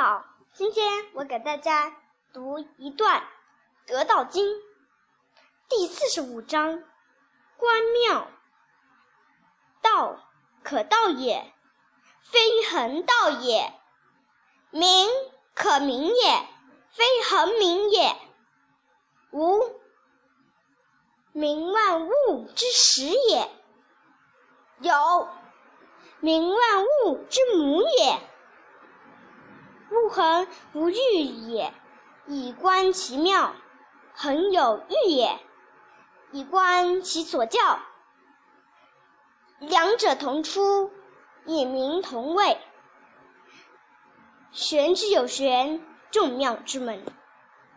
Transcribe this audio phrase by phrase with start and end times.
[0.00, 1.96] 好，今天我给大家
[2.32, 3.20] 读一段
[3.84, 4.46] 《得道经》
[5.68, 6.84] 第四十五章：
[7.56, 8.28] 观妙。
[9.82, 10.20] 道
[10.62, 11.52] 可道也，
[12.22, 12.38] 非
[12.70, 13.72] 恒道也；
[14.70, 15.08] 名
[15.52, 16.46] 可名也，
[16.90, 18.16] 非恒名也。
[19.32, 19.80] 无
[21.32, 23.48] 名，万物之始也；
[24.78, 25.28] 有
[26.20, 28.27] 名，万物之母也。
[30.08, 30.94] 无恒无欲
[31.50, 31.70] 也，
[32.26, 33.52] 以观其妙；
[34.14, 35.38] 恒有欲也，
[36.32, 37.78] 以观其所教。
[39.58, 40.90] 两者同出，
[41.44, 42.56] 以名同谓。
[44.50, 47.04] 玄之有玄，众妙之门。